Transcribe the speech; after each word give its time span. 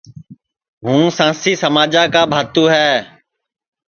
ہُوں 0.83 1.03
سانٚسی 1.17 1.53
سماجا 1.63 2.03
کا 2.13 2.21
بھاتُو 2.31 2.63
ہے 2.73 2.89